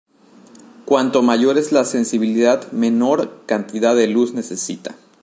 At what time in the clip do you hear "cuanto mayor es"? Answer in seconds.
0.83-1.71